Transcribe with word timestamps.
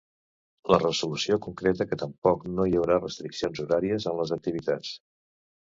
La 0.75 0.79
resolució 0.83 1.37
concreta 1.47 1.87
que 1.91 1.99
tampoc 2.05 2.49
no 2.57 2.67
hi 2.71 2.75
haurà 2.81 2.99
restriccions 3.05 3.65
horàries 3.67 4.11
en 4.15 4.21
les 4.23 4.37
activitats. 4.39 5.01